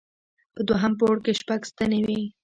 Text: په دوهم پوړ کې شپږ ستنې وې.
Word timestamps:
په 0.53 0.61
دوهم 0.67 0.93
پوړ 0.99 1.15
کې 1.25 1.33
شپږ 1.39 1.61
ستنې 1.71 1.99
وې. 2.07 2.21